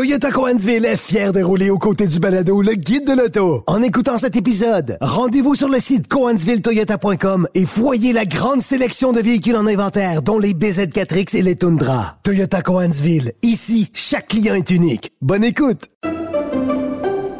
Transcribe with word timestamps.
Toyota 0.00 0.30
Coansville 0.30 0.86
est 0.86 0.96
fier 0.96 1.30
de 1.30 1.42
rouler 1.42 1.68
aux 1.68 1.76
côtés 1.76 2.06
du 2.06 2.20
balado 2.20 2.62
le 2.62 2.72
guide 2.72 3.06
de 3.06 3.12
l'auto. 3.12 3.62
En 3.66 3.82
écoutant 3.82 4.16
cet 4.16 4.34
épisode, 4.34 4.96
rendez-vous 5.02 5.54
sur 5.54 5.68
le 5.68 5.78
site 5.78 6.08
coansvilletoyota.com 6.08 7.46
et 7.54 7.66
voyez 7.66 8.14
la 8.14 8.24
grande 8.24 8.62
sélection 8.62 9.12
de 9.12 9.20
véhicules 9.20 9.56
en 9.56 9.66
inventaire, 9.66 10.22
dont 10.22 10.38
les 10.38 10.54
BZ4X 10.54 11.36
et 11.36 11.42
les 11.42 11.54
Tundra. 11.54 12.16
Toyota 12.22 12.62
Coansville, 12.62 13.34
ici, 13.42 13.90
chaque 13.92 14.28
client 14.28 14.54
est 14.54 14.70
unique. 14.70 15.12
Bonne 15.20 15.44
écoute! 15.44 15.90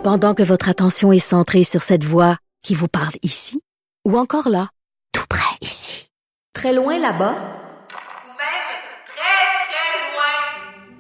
Pendant 0.05 0.35
que 0.35 0.43
votre 0.43 0.69
attention 0.69 1.13
est 1.13 1.19
centrée 1.19 1.65
sur 1.65 1.81
cette 1.81 2.05
voix 2.05 2.37
qui 2.63 2.75
vous 2.75 2.89
parle 2.89 3.15
ici, 3.23 3.59
ou 4.07 4.19
encore 4.19 4.51
là, 4.51 4.69
tout 5.15 5.25
près 5.31 5.57
ici, 5.63 6.11
très 6.53 6.75
loin 6.75 6.99
là-bas, 6.99 7.60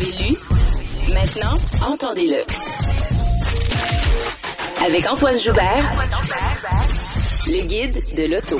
L'avez 0.00 0.28
lu. 0.28 0.36
Maintenant, 1.12 1.56
entendez-le. 1.86 2.44
Avec 4.84 5.10
Antoine 5.10 5.38
Joubert, 5.38 5.92
le 7.46 7.66
guide 7.66 8.02
de 8.16 8.24
l'auto. 8.24 8.58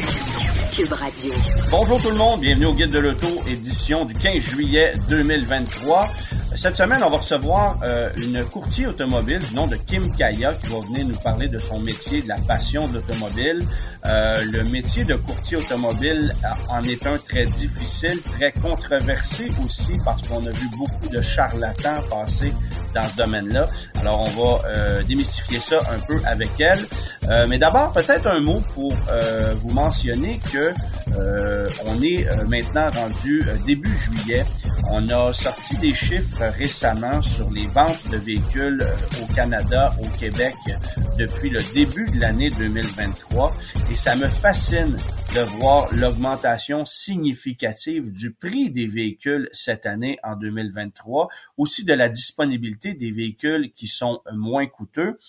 Cube 0.72 0.92
Radio. 0.92 1.33
Bonjour 1.70 2.00
tout 2.00 2.11
le 2.11 2.16
monde, 2.16 2.41
bienvenue 2.41 2.66
au 2.66 2.74
Guide 2.74 2.91
de 2.91 3.00
l'Auto, 3.00 3.27
édition 3.48 4.05
du 4.05 4.14
15 4.14 4.36
juillet 4.38 4.92
2023. 5.08 6.08
Cette 6.56 6.77
semaine, 6.77 7.01
on 7.05 7.11
va 7.11 7.19
recevoir 7.19 7.79
euh, 7.84 8.11
une 8.17 8.45
courtier 8.45 8.87
automobile 8.89 9.39
du 9.39 9.55
nom 9.55 9.69
de 9.69 9.77
Kim 9.77 10.15
Kaya 10.17 10.53
qui 10.55 10.67
va 10.67 10.81
venir 10.81 11.07
nous 11.07 11.17
parler 11.17 11.48
de 11.48 11.59
son 11.59 11.79
métier, 11.79 12.23
de 12.23 12.29
la 12.29 12.39
passion 12.39 12.89
de 12.89 12.95
l'automobile. 12.95 13.65
Euh, 14.05 14.45
le 14.51 14.65
métier 14.65 15.05
de 15.05 15.15
courtier 15.15 15.59
automobile 15.59 16.34
en 16.69 16.83
est 16.83 17.07
un 17.07 17.19
très 17.19 17.47
difficile, 17.47 18.20
très 18.23 18.51
controversé 18.51 19.51
aussi 19.65 19.92
parce 20.05 20.23
qu'on 20.23 20.45
a 20.45 20.51
vu 20.51 20.67
beaucoup 20.77 21.09
de 21.09 21.20
charlatans 21.20 22.03
passer 22.11 22.53
dans 22.95 23.07
ce 23.07 23.17
domaine-là. 23.17 23.67
Alors, 24.01 24.20
on 24.20 24.42
va 24.42 24.69
euh, 24.69 25.03
démystifier 25.03 25.61
ça 25.61 25.79
un 25.91 25.98
peu 26.01 26.20
avec 26.25 26.48
elle. 26.59 26.81
Euh, 27.29 27.47
mais 27.48 27.59
d'abord, 27.59 27.92
peut-être 27.92 28.27
un 28.27 28.41
mot 28.41 28.61
pour 28.75 28.95
euh, 29.11 29.53
vous 29.57 29.70
mentionner 29.70 30.41
que 30.53 30.73
on 31.87 32.01
est 32.03 32.27
maintenant 32.48 32.89
rendu 32.91 33.42
début 33.67 33.95
juillet. 33.97 34.45
On 34.92 35.08
a 35.08 35.33
sorti 35.33 35.77
des 35.78 35.94
chiffres 35.94 36.42
récemment 36.58 37.22
sur 37.22 37.48
les 37.50 37.69
ventes 37.69 38.08
de 38.10 38.16
véhicules 38.16 38.84
au 39.22 39.33
Canada, 39.33 39.94
au 40.02 40.19
Québec, 40.19 40.55
depuis 41.16 41.48
le 41.48 41.60
début 41.74 42.06
de 42.06 42.19
l'année 42.19 42.50
2023. 42.50 43.55
Et 43.92 43.94
ça 43.94 44.16
me 44.16 44.27
fascine 44.27 44.96
de 45.34 45.41
voir 45.61 45.88
l'augmentation 45.92 46.84
significative 46.84 48.12
du 48.12 48.34
prix 48.34 48.68
des 48.68 48.88
véhicules 48.88 49.48
cette 49.52 49.86
année 49.86 50.18
en 50.24 50.34
2023, 50.34 51.28
aussi 51.56 51.84
de 51.84 51.94
la 51.94 52.08
disponibilité 52.08 52.94
des 52.94 53.12
véhicules 53.12 53.72
qui 53.72 53.86
sont 53.86 54.23
moins 54.33 54.67
coûteux. 54.67 55.20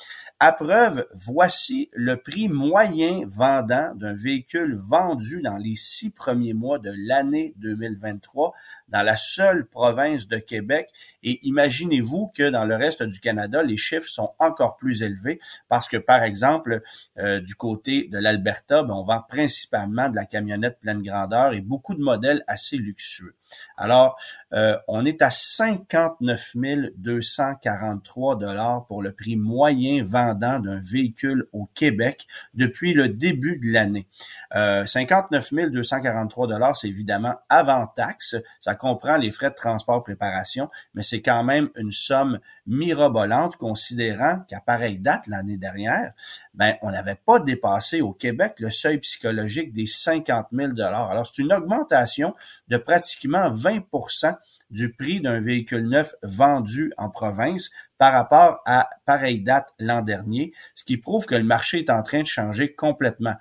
À 0.43 0.53
preuve, 0.53 1.05
voici 1.13 1.91
le 1.93 2.17
prix 2.17 2.49
moyen 2.49 3.21
vendant 3.27 3.93
d'un 3.93 4.15
véhicule 4.15 4.73
vendu 4.73 5.39
dans 5.43 5.57
les 5.57 5.75
six 5.75 6.09
premiers 6.09 6.55
mois 6.55 6.79
de 6.79 6.91
l'année 6.97 7.53
2023 7.57 8.51
dans 8.89 9.03
la 9.03 9.17
seule 9.17 9.67
province 9.67 10.27
de 10.27 10.37
Québec. 10.37 10.89
Et 11.21 11.47
imaginez-vous 11.47 12.31
que 12.35 12.49
dans 12.49 12.65
le 12.65 12.75
reste 12.75 13.03
du 13.03 13.19
Canada, 13.19 13.61
les 13.61 13.77
chiffres 13.77 14.09
sont 14.09 14.31
encore 14.39 14.77
plus 14.77 15.03
élevés 15.03 15.39
parce 15.69 15.87
que, 15.87 15.97
par 15.97 16.23
exemple, 16.23 16.81
euh, 17.19 17.39
du 17.39 17.53
côté 17.53 18.07
de 18.07 18.17
l'Alberta, 18.17 18.81
ben, 18.81 18.95
on 18.95 19.03
vend 19.03 19.21
principalement 19.21 20.09
de 20.09 20.15
la 20.15 20.25
camionnette 20.25 20.79
pleine 20.79 21.03
grandeur 21.03 21.53
et 21.53 21.61
beaucoup 21.61 21.93
de 21.93 22.01
modèles 22.01 22.43
assez 22.47 22.77
luxueux. 22.77 23.35
Alors, 23.77 24.17
euh, 24.53 24.77
on 24.87 25.05
est 25.05 25.21
à 25.21 25.29
59 25.29 26.55
243 26.97 28.35
dollars 28.37 28.85
pour 28.85 29.01
le 29.01 29.11
prix 29.11 29.35
moyen 29.35 30.03
vendant 30.03 30.59
d'un 30.59 30.79
véhicule 30.79 31.47
au 31.53 31.67
Québec 31.73 32.27
depuis 32.53 32.93
le 32.93 33.07
début 33.09 33.57
de 33.57 33.71
l'année. 33.71 34.07
Euh, 34.55 34.85
59 34.85 35.71
243 35.71 36.47
dollars, 36.47 36.75
c'est 36.75 36.87
évidemment 36.89 37.35
avant 37.49 37.87
taxe. 37.87 38.35
Ça 38.59 38.75
comprend 38.75 39.17
les 39.17 39.31
frais 39.31 39.49
de 39.49 39.55
transport 39.55 40.03
préparation, 40.03 40.69
mais 40.93 41.03
c'est 41.03 41.21
quand 41.21 41.43
même 41.43 41.69
une 41.75 41.91
somme 41.91 42.39
mirobolante 42.67 43.55
considérant 43.55 44.39
qu'à 44.47 44.59
pareille 44.59 44.99
date 44.99 45.27
l'année 45.27 45.57
dernière, 45.57 46.13
ben 46.53 46.75
on 46.81 46.91
n'avait 46.91 47.15
pas 47.15 47.39
dépassé 47.39 48.01
au 48.01 48.13
Québec 48.13 48.55
le 48.59 48.69
seuil 48.69 48.97
psychologique 48.97 49.73
des 49.73 49.85
50 49.85 50.47
000 50.51 50.73
dollars. 50.73 51.09
Alors 51.09 51.25
c'est 51.25 51.41
une 51.41 51.53
augmentation 51.53 52.35
de 52.67 52.77
pratiquement 52.77 53.49
20% 53.49 54.35
du 54.69 54.93
prix 54.93 55.19
d'un 55.19 55.39
véhicule 55.39 55.87
neuf 55.87 56.13
vendu 56.23 56.91
en 56.97 57.09
province 57.09 57.69
par 57.97 58.13
rapport 58.13 58.61
à 58.65 58.89
pareille 59.05 59.41
date 59.41 59.67
l'an 59.79 60.01
dernier, 60.01 60.53
ce 60.75 60.83
qui 60.83 60.97
prouve 60.97 61.25
que 61.25 61.35
le 61.35 61.43
marché 61.43 61.79
est 61.79 61.89
en 61.89 62.03
train 62.03 62.21
de 62.21 62.27
changer 62.27 62.73
complètement. 62.73 63.35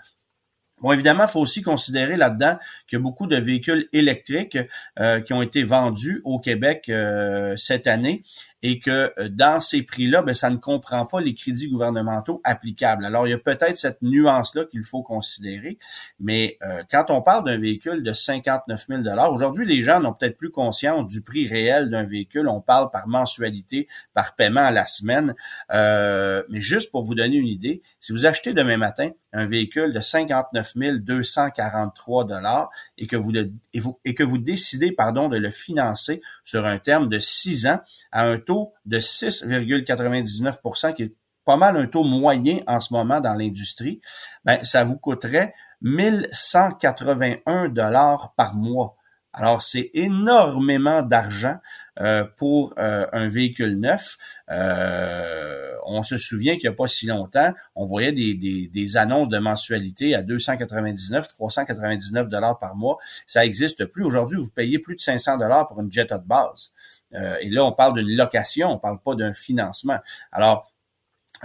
Bon, 0.81 0.93
évidemment, 0.93 1.25
il 1.25 1.31
faut 1.31 1.41
aussi 1.41 1.61
considérer 1.61 2.17
là-dedans 2.17 2.57
qu'il 2.89 2.99
y 2.99 3.01
a 3.01 3.03
beaucoup 3.03 3.27
de 3.27 3.37
véhicules 3.37 3.89
électriques 3.93 4.59
euh, 4.99 5.21
qui 5.21 5.35
ont 5.35 5.43
été 5.43 5.63
vendus 5.63 6.23
au 6.25 6.41
Québec 6.41 6.87
euh, 6.89 7.55
cette 7.57 7.87
année 7.87 8.23
et 8.63 8.79
que 8.79 9.13
euh, 9.19 9.29
dans 9.29 9.61
ces 9.61 9.83
prix-là, 9.83 10.23
ben, 10.23 10.35
ça 10.35 10.51
ne 10.51 10.57
comprend 10.57 11.07
pas 11.07 11.21
les 11.21 11.35
crédits 11.35 11.69
gouvernementaux 11.69 12.41
applicables. 12.45 13.05
Alors, 13.05 13.27
il 13.27 13.31
y 13.31 13.35
a 13.35 13.39
peut-être 13.39 13.77
cette 13.77 14.03
nuance-là 14.03 14.65
qu'il 14.67 14.85
faut 14.85 15.03
considérer, 15.03 15.79
mais 16.19 16.59
euh, 16.63 16.83
quand 16.91 17.11
on 17.11 17.23
parle 17.23 17.45
d'un 17.45 17.59
véhicule 17.59 18.03
de 18.03 18.13
59 18.13 18.87
000 18.89 19.03
aujourd'hui, 19.33 19.67
les 19.67 19.83
gens 19.83 20.01
n'ont 20.01 20.13
peut-être 20.13 20.37
plus 20.37 20.51
conscience 20.51 21.07
du 21.07 21.23
prix 21.23 21.49
réel 21.49 21.91
d'un 21.91 22.05
véhicule. 22.05 22.49
On 22.49 22.61
parle 22.61 22.91
par 22.91 23.09
mensualité, 23.09 23.89
par 24.15 24.37
paiement 24.37 24.65
à 24.65 24.71
la 24.71 24.87
semaine. 24.87 25.35
Euh, 25.73 26.43
mais 26.49 26.61
juste 26.61 26.91
pour 26.91 27.03
vous 27.05 27.15
donner 27.15 27.37
une 27.37 27.47
idée, 27.47 27.83
si 27.99 28.13
vous 28.13 28.27
achetez 28.27 28.53
demain 28.53 28.77
matin 28.77 29.11
un 29.33 29.47
véhicule 29.47 29.93
de 29.93 30.01
59 30.01 30.75
243 30.99 32.25
dollars 32.25 32.71
et 32.99 33.07
que 33.07 33.17
vous, 33.17 33.33
et 33.37 33.81
vous 33.81 33.99
et 34.05 34.15
que 34.15 34.25
vous 34.25 34.39
décidez 34.39 34.93
pardon 34.93 35.29
de 35.29 35.39
le 35.39 35.51
financer 35.51 36.21
sur 36.45 36.67
un 36.67 36.79
terme 36.79 37.09
de 37.09 37.19
six 37.19 37.67
ans 37.67 37.81
à 38.13 38.25
un 38.25 38.39
taux 38.39 38.50
de 38.87 38.99
6,99% 38.99 40.95
qui 40.95 41.03
est 41.05 41.15
pas 41.45 41.57
mal 41.57 41.77
un 41.77 41.87
taux 41.87 42.05
moyen 42.05 42.61
en 42.67 42.81
ce 42.81 42.93
moment 42.93 43.21
dans 43.21 43.35
l'industrie, 43.35 44.01
ben, 44.45 44.63
ça 44.63 44.85
vous 44.85 44.97
coûterait 44.97 45.55
1181 45.83 47.69
dollars 47.69 48.35
par 48.37 48.55
mois. 48.55 48.97
Alors, 49.33 49.63
c'est 49.63 49.91
énormément 49.95 51.03
d'argent 51.03 51.57
euh, 52.01 52.25
pour 52.37 52.75
euh, 52.79 53.07
un 53.13 53.29
véhicule 53.29 53.79
neuf. 53.79 54.17
Euh, 54.51 55.73
on 55.87 56.03
se 56.03 56.17
souvient 56.17 56.55
qu'il 56.55 56.69
n'y 56.69 56.75
a 56.75 56.77
pas 56.77 56.89
si 56.89 57.07
longtemps, 57.07 57.53
on 57.75 57.85
voyait 57.85 58.13
des, 58.13 58.97
annonces 58.97 59.29
de 59.29 59.39
mensualité 59.39 60.15
à 60.15 60.23
299, 60.23 61.29
399 61.29 62.29
dollars 62.29 62.59
par 62.59 62.75
mois. 62.75 62.99
Ça 63.27 63.43
n'existe 63.43 63.87
plus. 63.87 64.05
Aujourd'hui, 64.05 64.39
vous 64.39 64.51
payez 64.51 64.79
plus 64.79 64.97
de 64.97 65.01
500 65.01 65.39
dollars 65.39 65.67
pour 65.69 65.81
une 65.81 65.93
Jetta 65.93 66.19
de 66.19 66.27
base. 66.27 66.73
Euh, 67.15 67.37
et 67.41 67.51
là, 67.51 67.65
on 67.65 67.73
parle 67.73 67.95
d'une 67.95 68.17
location, 68.17 68.71
on 68.71 68.79
parle 68.79 68.99
pas 68.99 69.15
d'un 69.15 69.33
financement. 69.33 69.99
Alors, 70.33 70.70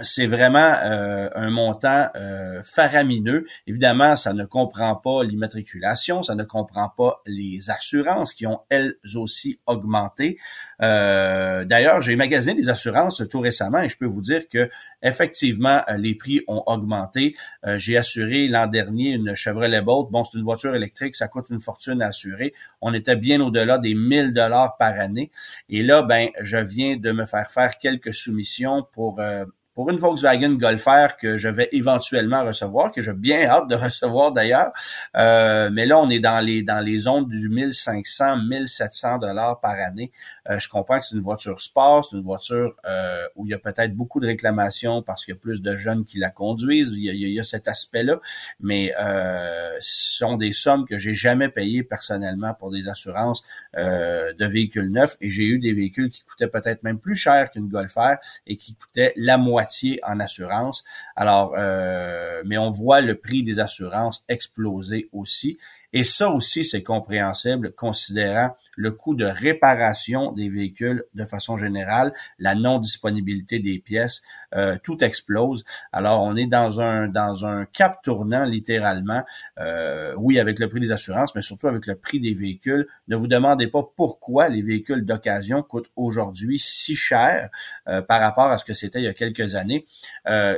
c'est 0.02 0.26
vraiment 0.26 0.74
euh, 0.82 1.30
un 1.34 1.50
montant 1.50 2.08
euh, 2.16 2.62
faramineux. 2.62 3.46
Évidemment, 3.66 4.14
ça 4.16 4.34
ne 4.34 4.44
comprend 4.44 4.94
pas 4.96 5.24
l'immatriculation, 5.24 6.22
ça 6.22 6.34
ne 6.34 6.44
comprend 6.44 6.90
pas 6.90 7.22
les 7.26 7.70
assurances 7.70 8.34
qui 8.34 8.46
ont 8.46 8.60
elles 8.68 8.96
aussi 9.14 9.58
augmenté. 9.66 10.38
Euh, 10.82 11.64
d'ailleurs, 11.64 12.02
j'ai 12.02 12.14
magasiné 12.16 12.54
des 12.54 12.68
assurances 12.68 13.22
tout 13.30 13.40
récemment 13.40 13.80
et 13.80 13.88
je 13.88 13.96
peux 13.96 14.06
vous 14.06 14.20
dire 14.20 14.48
que 14.48 14.68
effectivement, 15.02 15.82
les 15.96 16.14
prix 16.14 16.40
ont 16.48 16.62
augmenté. 16.66 17.36
j'ai 17.76 17.96
assuré 17.96 18.48
l'an 18.48 18.66
dernier 18.66 19.12
une 19.12 19.34
Chevrolet 19.34 19.80
Bolt. 19.80 20.10
Bon, 20.10 20.24
c'est 20.24 20.36
une 20.36 20.44
voiture 20.44 20.74
électrique, 20.74 21.14
ça 21.14 21.28
coûte 21.28 21.46
une 21.50 21.60
fortune 21.60 22.02
à 22.02 22.08
assurer. 22.08 22.52
On 22.80 22.92
était 22.92 23.16
bien 23.16 23.40
au-delà 23.40 23.78
des 23.78 23.94
1000 23.94 24.32
dollars 24.32 24.76
par 24.78 24.98
année. 24.98 25.30
Et 25.68 25.82
là, 25.82 26.02
ben, 26.02 26.30
je 26.40 26.58
viens 26.58 26.96
de 26.96 27.12
me 27.12 27.24
faire 27.24 27.50
faire 27.50 27.78
quelques 27.78 28.12
soumissions 28.12 28.84
pour 28.92 29.20
pour 29.76 29.90
une 29.90 29.98
Volkswagen 29.98 30.54
Golf 30.54 30.88
que 31.20 31.36
je 31.36 31.48
vais 31.48 31.68
éventuellement 31.70 32.42
recevoir, 32.44 32.90
que 32.90 33.02
j'ai 33.02 33.12
bien 33.12 33.44
hâte 33.44 33.68
de 33.68 33.74
recevoir 33.84 34.32
d'ailleurs. 34.32 34.72
Euh, 35.16 35.68
mais 35.70 35.84
là, 35.84 35.98
on 35.98 36.08
est 36.08 36.18
dans 36.18 36.40
les 36.40 36.62
dans 36.62 36.82
les 36.82 37.00
zones 37.00 37.28
du 37.28 37.50
1500, 37.50 38.38
1700 38.48 39.18
dollars 39.18 39.60
par 39.60 39.76
année. 39.78 40.10
Euh, 40.48 40.58
je 40.58 40.70
comprends 40.70 40.98
que 40.98 41.04
c'est 41.04 41.14
une 41.14 41.22
voiture 41.22 41.60
sport, 41.60 42.06
c'est 42.06 42.16
une 42.16 42.22
voiture 42.22 42.74
euh, 42.86 43.26
où 43.36 43.44
il 43.44 43.50
y 43.50 43.54
a 43.54 43.58
peut-être 43.58 43.94
beaucoup 43.94 44.18
de 44.18 44.26
réclamations 44.26 45.02
parce 45.02 45.26
qu'il 45.26 45.34
y 45.34 45.36
a 45.36 45.40
plus 45.40 45.60
de 45.60 45.76
jeunes 45.76 46.06
qui 46.06 46.18
la 46.18 46.30
conduisent. 46.30 46.92
Il 46.96 47.04
y 47.04 47.10
a, 47.10 47.12
il 47.12 47.28
y 47.28 47.38
a 47.38 47.44
cet 47.44 47.68
aspect-là, 47.68 48.18
mais 48.60 48.94
ce 49.80 50.18
sont 50.18 50.38
des 50.38 50.52
sommes 50.52 50.86
que 50.86 50.96
j'ai 50.96 51.12
jamais 51.12 51.50
payées 51.50 51.82
personnellement 51.82 52.54
pour 52.54 52.70
des 52.70 52.88
assurances 52.88 53.44
de 53.76 54.46
véhicules 54.46 54.90
neufs 54.90 55.16
et 55.20 55.30
j'ai 55.30 55.44
eu 55.44 55.58
des 55.58 55.74
véhicules 55.74 56.08
qui 56.08 56.22
coûtaient 56.22 56.48
peut-être 56.48 56.82
même 56.82 56.98
plus 56.98 57.14
cher 57.14 57.50
qu'une 57.50 57.68
Golf 57.68 57.98
et 58.46 58.56
qui 58.56 58.74
coûtaient 58.74 59.12
la 59.16 59.36
moitié 59.36 59.65
en 60.02 60.20
assurance. 60.20 60.84
Alors, 61.16 61.54
euh, 61.56 62.42
mais 62.46 62.58
on 62.58 62.70
voit 62.70 63.00
le 63.00 63.16
prix 63.16 63.42
des 63.42 63.60
assurances 63.60 64.24
exploser 64.28 65.08
aussi. 65.12 65.58
Et 65.92 66.04
ça 66.04 66.30
aussi, 66.30 66.64
c'est 66.64 66.82
compréhensible 66.82 67.72
considérant 67.72 68.56
le 68.76 68.92
coût 68.92 69.14
de 69.14 69.24
réparation 69.24 70.32
des 70.32 70.48
véhicules 70.48 71.04
de 71.14 71.24
façon 71.24 71.56
générale, 71.56 72.12
la 72.38 72.54
non-disponibilité 72.54 73.58
des 73.58 73.78
pièces, 73.78 74.22
euh, 74.54 74.76
tout 74.82 75.02
explose. 75.02 75.64
Alors, 75.92 76.22
on 76.22 76.36
est 76.36 76.46
dans 76.46 76.80
un 76.80 77.08
dans 77.08 77.46
un 77.46 77.64
cap 77.64 78.02
tournant 78.02 78.44
littéralement. 78.44 79.24
Euh, 79.58 80.14
oui, 80.18 80.38
avec 80.38 80.58
le 80.58 80.68
prix 80.68 80.80
des 80.80 80.92
assurances, 80.92 81.34
mais 81.34 81.42
surtout 81.42 81.66
avec 81.66 81.86
le 81.86 81.96
prix 81.96 82.20
des 82.20 82.34
véhicules. 82.34 82.86
Ne 83.08 83.16
vous 83.16 83.26
demandez 83.26 83.66
pas 83.66 83.82
pourquoi 83.96 84.48
les 84.48 84.62
véhicules 84.62 85.04
d'occasion 85.04 85.62
coûtent 85.62 85.90
aujourd'hui 85.96 86.58
si 86.58 86.94
cher 86.94 87.48
euh, 87.88 88.02
par 88.02 88.20
rapport 88.20 88.50
à 88.50 88.58
ce 88.58 88.64
que 88.64 88.74
c'était 88.74 89.00
il 89.00 89.04
y 89.04 89.08
a 89.08 89.14
quelques 89.14 89.54
années. 89.54 89.86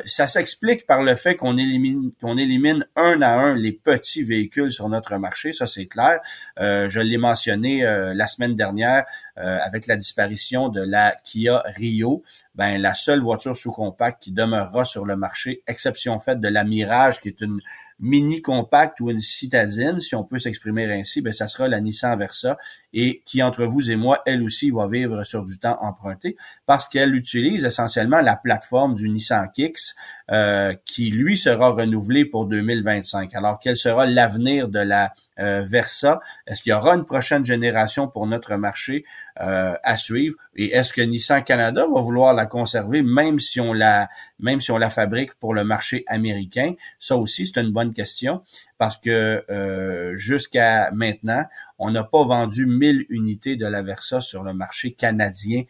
ça 0.04 0.26
s'explique 0.26 0.86
par 0.86 1.02
le 1.02 1.14
fait 1.14 1.36
qu'on 1.36 1.56
élimine 1.56 2.10
qu'on 2.20 2.36
élimine 2.36 2.84
un 2.96 3.22
à 3.22 3.34
un 3.38 3.54
les 3.54 3.72
petits 3.72 4.22
véhicules 4.22 4.72
sur 4.72 4.88
notre 4.88 5.16
marché. 5.18 5.52
Ça, 5.52 5.66
c'est 5.66 5.86
clair. 5.86 6.20
je 6.58 7.00
l'ai 7.00 7.18
mentionné 7.18 7.84
euh, 8.08 8.14
la 8.14 8.26
semaine 8.26 8.54
dernière 8.54 9.04
euh, 9.38 9.58
avec 9.62 9.86
la 9.86 9.96
disparition 9.96 10.68
de 10.68 10.80
la 10.80 11.14
Kia 11.24 11.62
Rio, 11.76 12.22
ben 12.54 12.80
la 12.80 12.94
seule 12.94 13.20
voiture 13.20 13.56
sous 13.56 13.72
compact 13.72 14.22
qui 14.22 14.32
demeurera 14.32 14.84
sur 14.84 15.04
le 15.04 15.16
marché, 15.16 15.62
exception 15.66 16.18
faite 16.18 16.40
de 16.40 16.48
la 16.48 16.64
Mirage 16.64 17.20
qui 17.20 17.28
est 17.28 17.40
une 17.40 17.60
mini 18.00 18.42
compact 18.42 19.00
ou 19.00 19.10
une 19.10 19.20
citadine, 19.20 19.98
si 19.98 20.14
on 20.14 20.24
peut 20.24 20.38
s'exprimer 20.38 20.84
ainsi, 20.92 21.20
ben 21.20 21.32
ça 21.32 21.48
sera 21.48 21.68
la 21.68 21.80
Nissan 21.80 22.16
Versa 22.18 22.56
et 22.92 23.22
qui 23.26 23.42
entre 23.42 23.64
vous 23.64 23.90
et 23.90 23.96
moi, 23.96 24.22
elle 24.24 24.42
aussi 24.42 24.70
va 24.70 24.86
vivre 24.86 25.24
sur 25.24 25.44
du 25.44 25.58
temps 25.58 25.78
emprunté 25.82 26.36
parce 26.66 26.88
qu'elle 26.88 27.14
utilise 27.14 27.64
essentiellement 27.64 28.20
la 28.20 28.36
plateforme 28.36 28.94
du 28.94 29.08
Nissan 29.08 29.48
Kicks 29.52 29.94
euh, 30.30 30.74
qui 30.84 31.10
lui 31.10 31.36
sera 31.36 31.70
renouvelé 31.70 32.24
pour 32.24 32.46
2025. 32.46 33.34
Alors 33.34 33.58
quel 33.58 33.76
sera 33.76 34.06
l'avenir 34.06 34.68
de 34.68 34.78
la 34.78 35.12
euh, 35.38 35.62
Versa 35.64 36.20
Est-ce 36.46 36.62
qu'il 36.62 36.70
y 36.70 36.72
aura 36.74 36.94
une 36.94 37.04
prochaine 37.04 37.44
génération 37.44 38.08
pour 38.08 38.26
notre 38.26 38.56
marché 38.56 39.04
euh, 39.40 39.74
à 39.82 39.96
suivre? 39.96 40.36
Et 40.56 40.72
est-ce 40.74 40.92
que 40.92 41.00
Nissan 41.00 41.42
Canada 41.42 41.86
va 41.92 42.00
vouloir 42.00 42.34
la 42.34 42.46
conserver 42.46 43.02
même 43.02 43.38
si 43.38 43.60
on 43.60 43.72
la 43.72 44.08
même 44.40 44.60
si 44.60 44.70
on 44.70 44.78
la 44.78 44.90
fabrique 44.90 45.34
pour 45.34 45.54
le 45.54 45.64
marché 45.64 46.04
américain? 46.06 46.74
Ça 46.98 47.16
aussi 47.16 47.46
c'est 47.46 47.60
une 47.60 47.72
bonne 47.72 47.92
question 47.92 48.42
parce 48.78 48.96
que 48.96 49.44
euh, 49.50 50.14
jusqu'à 50.14 50.90
maintenant, 50.92 51.44
on 51.78 51.90
n'a 51.90 52.04
pas 52.04 52.24
vendu 52.24 52.66
1000 52.66 53.06
unités 53.08 53.56
de 53.56 53.66
la 53.66 53.82
Versa 53.82 54.20
sur 54.20 54.42
le 54.42 54.54
marché 54.54 54.92
canadien 54.92 55.62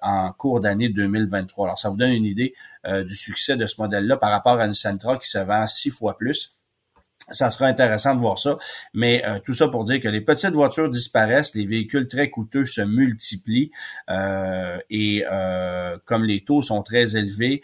en 0.00 0.32
cours 0.32 0.60
d'année 0.60 0.88
2023. 0.88 1.66
Alors, 1.66 1.78
ça 1.78 1.88
vous 1.88 1.96
donne 1.96 2.12
une 2.12 2.24
idée 2.24 2.54
du 2.86 3.16
succès 3.16 3.56
de 3.56 3.66
ce 3.66 3.80
modèle-là 3.80 4.16
par 4.16 4.30
rapport 4.30 4.58
à 4.58 4.66
une 4.66 4.74
Sentra 4.74 5.18
qui 5.18 5.28
se 5.28 5.38
vend 5.38 5.66
six 5.66 5.90
fois 5.90 6.16
plus 6.16 6.59
ça 7.30 7.50
sera 7.50 7.66
intéressant 7.66 8.14
de 8.14 8.20
voir 8.20 8.38
ça. 8.38 8.58
Mais 8.94 9.22
euh, 9.26 9.38
tout 9.38 9.54
ça 9.54 9.68
pour 9.68 9.84
dire 9.84 10.00
que 10.00 10.08
les 10.08 10.20
petites 10.20 10.52
voitures 10.52 10.88
disparaissent, 10.88 11.54
les 11.54 11.66
véhicules 11.66 12.08
très 12.08 12.30
coûteux 12.30 12.64
se 12.64 12.80
multiplient 12.80 13.70
euh, 14.10 14.78
et 14.90 15.24
euh, 15.30 15.98
comme 16.04 16.24
les 16.24 16.42
taux 16.42 16.62
sont 16.62 16.82
très 16.82 17.16
élevés 17.16 17.62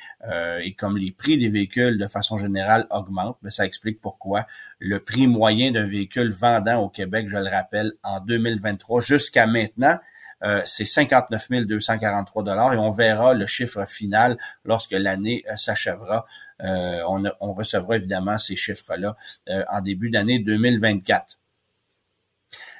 et 0.62 0.74
comme 0.74 0.96
les 0.96 1.12
prix 1.12 1.38
des 1.38 1.48
véhicules 1.48 1.98
de 1.98 2.06
façon 2.08 2.36
générale 2.36 2.86
augmentent, 2.90 3.38
ben, 3.42 3.50
ça 3.50 3.64
explique 3.64 4.00
pourquoi 4.00 4.46
le 4.80 4.98
prix 4.98 5.28
moyen 5.28 5.70
d'un 5.70 5.86
véhicule 5.86 6.32
vendant 6.32 6.82
au 6.82 6.88
Québec, 6.88 7.28
je 7.28 7.36
le 7.36 7.48
rappelle, 7.48 7.92
en 8.02 8.20
2023 8.20 9.00
jusqu'à 9.02 9.46
maintenant, 9.46 9.98
c'est 10.64 10.84
59 10.84 11.66
243 11.66 12.42
dollars 12.42 12.74
et 12.74 12.76
on 12.76 12.90
verra 12.90 13.34
le 13.34 13.46
chiffre 13.46 13.86
final 13.86 14.36
lorsque 14.64 14.92
l'année 14.92 15.44
s'achèvera 15.56 16.26
euh, 16.62 17.02
on, 17.40 17.52
recevra 17.52 17.96
évidemment 17.96 18.38
ces 18.38 18.56
chiffres-là 18.56 19.16
euh, 19.48 19.62
en 19.68 19.80
début 19.82 20.10
d'année 20.10 20.38
2024. 20.38 21.38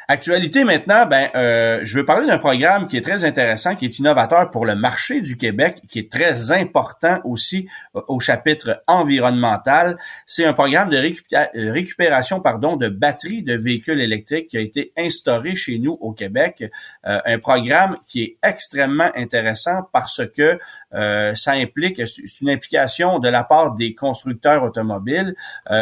Actualité 0.08 0.62
maintenant, 0.62 1.04
ben, 1.04 1.30
euh, 1.34 1.80
je 1.82 1.98
veux 1.98 2.04
parler 2.04 2.28
d'un 2.28 2.38
programme 2.38 2.86
qui 2.86 2.96
est 2.96 3.00
très 3.00 3.24
intéressant, 3.24 3.74
qui 3.74 3.86
est 3.86 3.98
innovateur 3.98 4.52
pour 4.52 4.64
le 4.64 4.76
marché 4.76 5.20
du 5.20 5.36
Québec, 5.36 5.82
qui 5.88 5.98
est 5.98 6.12
très 6.12 6.52
important 6.52 7.18
aussi 7.24 7.68
euh, 7.96 8.02
au 8.06 8.20
chapitre 8.20 8.80
environnemental. 8.86 9.98
C'est 10.24 10.44
un 10.44 10.52
programme 10.52 10.90
de 10.90 10.96
euh, 10.96 11.72
récupération 11.72 12.40
pardon, 12.40 12.76
de 12.76 12.88
batteries 12.88 13.42
de 13.42 13.56
véhicules 13.56 14.00
électriques 14.00 14.46
qui 14.46 14.56
a 14.56 14.60
été 14.60 14.92
instauré 14.96 15.56
chez 15.56 15.80
nous 15.80 15.98
au 16.00 16.12
Québec. 16.12 16.64
un 17.02 17.38
programme 17.38 17.96
qui 18.06 18.22
est 18.22 18.36
extrêmement 18.42 19.10
intéressant 19.16 19.88
parce 19.92 20.22
que 20.36 20.58
ça 21.34 21.52
implique, 21.52 22.00
c'est 22.06 22.40
une 22.42 22.50
implication 22.50 23.18
de 23.18 23.28
la 23.28 23.44
part 23.44 23.74
des 23.74 23.94
constructeurs 23.94 24.62
automobiles 24.62 25.34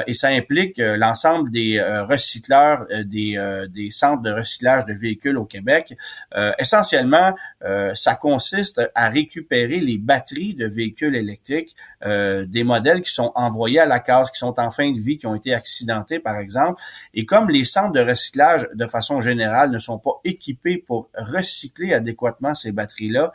et 0.06 0.14
ça 0.14 0.28
implique 0.28 0.78
l'ensemble 0.78 1.50
des 1.50 1.80
recycleurs, 2.08 2.86
des, 3.04 3.66
des 3.70 3.90
centres 3.90 4.13
de 4.22 4.30
recyclage 4.30 4.84
de 4.84 4.92
véhicules 4.92 5.36
au 5.36 5.44
Québec. 5.44 5.96
Euh, 6.34 6.52
essentiellement, 6.58 7.34
euh, 7.64 7.94
ça 7.94 8.14
consiste 8.14 8.80
à 8.94 9.08
récupérer 9.08 9.80
les 9.80 9.98
batteries 9.98 10.54
de 10.54 10.66
véhicules 10.66 11.14
électriques 11.14 11.76
euh, 12.04 12.44
des 12.46 12.64
modèles 12.64 13.02
qui 13.02 13.12
sont 13.12 13.32
envoyés 13.34 13.80
à 13.80 13.86
la 13.86 14.00
case, 14.00 14.30
qui 14.30 14.38
sont 14.38 14.58
en 14.58 14.70
fin 14.70 14.90
de 14.90 14.98
vie, 14.98 15.18
qui 15.18 15.26
ont 15.26 15.34
été 15.34 15.54
accidentés, 15.54 16.18
par 16.18 16.38
exemple. 16.38 16.80
Et 17.14 17.24
comme 17.24 17.50
les 17.50 17.64
centres 17.64 17.92
de 17.92 18.00
recyclage, 18.00 18.68
de 18.74 18.86
façon 18.86 19.20
générale, 19.20 19.70
ne 19.70 19.78
sont 19.78 19.98
pas 19.98 20.20
équipés 20.24 20.78
pour 20.78 21.10
recycler 21.16 21.92
adéquatement 21.94 22.54
ces 22.54 22.72
batteries-là, 22.72 23.32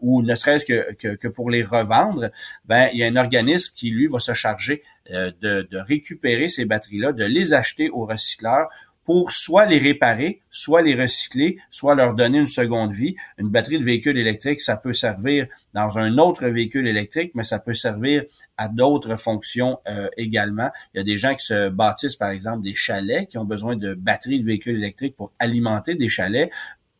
ou 0.00 0.22
ne 0.22 0.34
serait-ce 0.34 0.64
que, 0.64 1.14
que, 1.14 1.28
pour 1.28 1.50
les 1.50 1.62
revendre, 1.62 2.30
ben 2.64 2.88
il 2.92 2.98
y 2.98 3.04
a 3.04 3.06
un 3.06 3.16
organisme 3.16 3.74
qui, 3.76 3.90
lui, 3.90 4.06
va 4.06 4.18
se 4.18 4.34
charger 4.34 4.82
de, 5.10 5.32
de 5.62 5.78
récupérer 5.78 6.48
ces 6.48 6.64
batteries-là, 6.64 7.12
de 7.12 7.24
les 7.24 7.52
acheter 7.52 7.90
aux 7.90 8.06
recycleurs 8.06 8.68
pour 9.08 9.32
soit 9.32 9.64
les 9.64 9.78
réparer, 9.78 10.42
soit 10.50 10.82
les 10.82 10.94
recycler, 10.94 11.56
soit 11.70 11.94
leur 11.94 12.12
donner 12.12 12.40
une 12.40 12.46
seconde 12.46 12.92
vie. 12.92 13.16
Une 13.38 13.48
batterie 13.48 13.78
de 13.78 13.84
véhicule 13.84 14.18
électrique, 14.18 14.60
ça 14.60 14.76
peut 14.76 14.92
servir 14.92 15.46
dans 15.72 15.96
un 15.96 16.18
autre 16.18 16.46
véhicule 16.46 16.86
électrique, 16.86 17.32
mais 17.34 17.42
ça 17.42 17.58
peut 17.58 17.72
servir 17.72 18.24
à 18.58 18.68
d'autres 18.68 19.16
fonctions 19.16 19.78
euh, 19.88 20.10
également. 20.18 20.68
Il 20.92 20.98
y 20.98 21.00
a 21.00 21.04
des 21.04 21.16
gens 21.16 21.34
qui 21.34 21.42
se 21.42 21.70
bâtissent, 21.70 22.16
par 22.16 22.28
exemple, 22.28 22.62
des 22.62 22.74
chalets, 22.74 23.26
qui 23.30 23.38
ont 23.38 23.46
besoin 23.46 23.76
de 23.76 23.94
batteries 23.94 24.40
de 24.40 24.44
véhicules 24.44 24.76
électriques 24.76 25.16
pour 25.16 25.32
alimenter 25.38 25.94
des 25.94 26.10
chalets. 26.10 26.50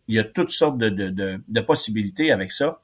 Il 0.07 0.15
y 0.15 0.19
a 0.19 0.25
toutes 0.25 0.51
sortes 0.51 0.79
de, 0.79 0.89
de, 0.89 1.43
de 1.47 1.61
possibilités 1.61 2.33
avec 2.33 2.53
ça. 2.53 2.81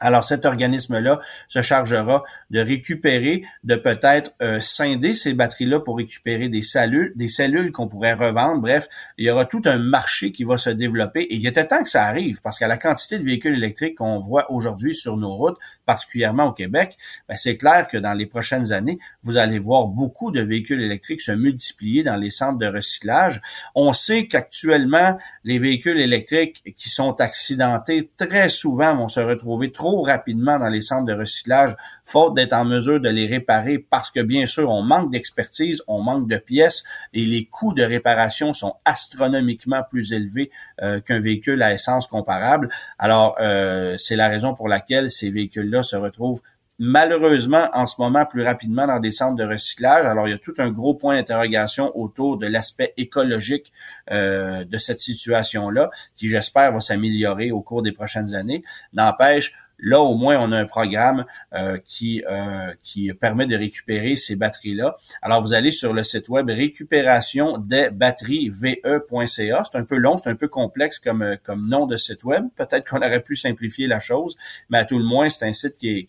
Alors 0.00 0.24
cet 0.24 0.46
organisme-là 0.46 1.20
se 1.48 1.60
chargera 1.62 2.22
de 2.50 2.60
récupérer, 2.60 3.42
de 3.64 3.74
peut-être 3.74 4.32
euh, 4.42 4.60
scinder 4.60 5.14
ces 5.14 5.34
batteries-là 5.34 5.80
pour 5.80 5.96
récupérer 5.96 6.48
des 6.48 6.62
cellules, 6.62 7.12
des 7.16 7.28
cellules 7.28 7.72
qu'on 7.72 7.88
pourrait 7.88 8.14
revendre. 8.14 8.60
Bref, 8.60 8.88
il 9.16 9.26
y 9.26 9.30
aura 9.30 9.44
tout 9.44 9.62
un 9.64 9.78
marché 9.78 10.30
qui 10.30 10.44
va 10.44 10.56
se 10.56 10.70
développer 10.70 11.22
et 11.22 11.36
il 11.36 11.46
était 11.46 11.66
temps 11.66 11.82
que 11.82 11.88
ça 11.88 12.04
arrive 12.04 12.40
parce 12.42 12.58
qu'à 12.58 12.68
la 12.68 12.76
quantité 12.76 13.18
de 13.18 13.24
véhicules 13.24 13.54
électriques 13.54 13.96
qu'on 13.98 14.20
voit 14.20 14.50
aujourd'hui 14.52 14.94
sur 14.94 15.16
nos 15.16 15.34
routes, 15.34 15.58
particulièrement 15.84 16.46
au 16.46 16.52
Québec, 16.52 16.96
ben, 17.28 17.36
c'est 17.36 17.56
clair 17.56 17.88
que 17.88 17.96
dans 17.96 18.12
les 18.14 18.26
prochaines 18.26 18.72
années, 18.72 18.98
vous 19.22 19.36
allez 19.36 19.58
voir 19.58 19.86
beaucoup 19.86 20.30
de 20.30 20.40
véhicules 20.40 20.80
électriques 20.80 21.20
se 21.20 21.32
multiplier 21.32 22.02
dans 22.02 22.16
les 22.16 22.30
centres 22.30 22.58
de 22.58 22.66
recyclage. 22.66 23.40
On 23.74 23.92
sait 23.92 24.26
qu'actuellement, 24.26 25.18
les 25.44 25.58
véhicules 25.58 26.00
électriques 26.00 26.62
qui 26.76 26.88
sont 26.88 27.20
accidentés 27.20 28.10
très 28.16 28.48
souvent 28.48 28.96
vont 28.96 29.08
se 29.08 29.20
retrouver 29.20 29.72
trop 29.88 30.02
rapidement 30.02 30.58
dans 30.58 30.68
les 30.68 30.82
centres 30.82 31.06
de 31.06 31.14
recyclage, 31.14 31.74
faute 32.04 32.34
d'être 32.34 32.52
en 32.52 32.66
mesure 32.66 33.00
de 33.00 33.08
les 33.08 33.26
réparer 33.26 33.78
parce 33.78 34.10
que 34.10 34.20
bien 34.20 34.44
sûr, 34.44 34.70
on 34.70 34.82
manque 34.82 35.10
d'expertise, 35.10 35.82
on 35.88 36.02
manque 36.02 36.28
de 36.28 36.36
pièces 36.36 36.84
et 37.14 37.24
les 37.24 37.46
coûts 37.46 37.72
de 37.72 37.82
réparation 37.82 38.52
sont 38.52 38.74
astronomiquement 38.84 39.82
plus 39.88 40.12
élevés 40.12 40.50
euh, 40.82 41.00
qu'un 41.00 41.20
véhicule 41.20 41.62
à 41.62 41.72
essence 41.72 42.06
comparable. 42.06 42.68
Alors, 42.98 43.36
euh, 43.40 43.94
c'est 43.96 44.16
la 44.16 44.28
raison 44.28 44.54
pour 44.54 44.68
laquelle 44.68 45.10
ces 45.10 45.30
véhicules-là 45.30 45.82
se 45.82 45.96
retrouvent 45.96 46.42
malheureusement 46.78 47.68
en 47.72 47.86
ce 47.86 48.00
moment 48.00 48.24
plus 48.24 48.42
rapidement 48.42 48.86
dans 48.86 49.00
des 49.00 49.10
centres 49.10 49.36
de 49.36 49.44
recyclage. 49.44 50.06
Alors, 50.06 50.28
il 50.28 50.30
y 50.30 50.34
a 50.34 50.38
tout 50.38 50.54
un 50.58 50.70
gros 50.70 50.94
point 50.94 51.16
d'interrogation 51.16 51.96
autour 51.98 52.38
de 52.38 52.46
l'aspect 52.46 52.94
écologique 52.96 53.72
euh, 54.10 54.64
de 54.64 54.78
cette 54.78 55.00
situation-là, 55.00 55.90
qui 56.16 56.28
j'espère 56.28 56.72
va 56.72 56.80
s'améliorer 56.80 57.50
au 57.50 57.62
cours 57.62 57.82
des 57.82 57.92
prochaines 57.92 58.34
années. 58.34 58.62
N'empêche, 58.92 59.54
Là, 59.80 60.00
au 60.00 60.16
moins, 60.16 60.38
on 60.40 60.50
a 60.50 60.58
un 60.58 60.66
programme 60.66 61.24
euh, 61.54 61.78
qui, 61.84 62.24
euh, 62.28 62.72
qui 62.82 63.12
permet 63.14 63.46
de 63.46 63.56
récupérer 63.56 64.16
ces 64.16 64.34
batteries-là. 64.34 64.96
Alors, 65.22 65.40
vous 65.40 65.52
allez 65.52 65.70
sur 65.70 65.92
le 65.92 66.02
site 66.02 66.28
web 66.28 66.48
récupération 66.50 67.58
des 67.58 67.90
batteries 67.90 68.48
ve.ca. 68.48 69.62
C'est 69.64 69.78
un 69.78 69.84
peu 69.84 69.96
long, 69.96 70.16
c'est 70.16 70.30
un 70.30 70.34
peu 70.34 70.48
complexe 70.48 70.98
comme, 70.98 71.22
euh, 71.22 71.36
comme 71.42 71.68
nom 71.68 71.86
de 71.86 71.96
site 71.96 72.24
web. 72.24 72.46
Peut-être 72.56 72.88
qu'on 72.88 72.98
aurait 72.98 73.22
pu 73.22 73.36
simplifier 73.36 73.86
la 73.86 74.00
chose, 74.00 74.36
mais 74.68 74.78
à 74.78 74.84
tout 74.84 74.98
le 74.98 75.04
moins, 75.04 75.30
c'est 75.30 75.46
un 75.46 75.52
site 75.52 75.76
qui, 75.76 76.08